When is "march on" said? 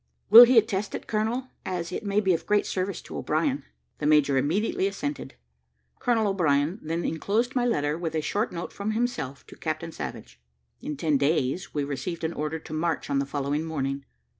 12.73-13.19